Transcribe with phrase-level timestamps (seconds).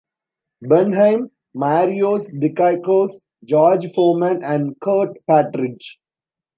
[0.67, 3.11] Bernheim, Marios Dikaiakos,
[3.43, 5.99] George Forman, and Kurt Partridge.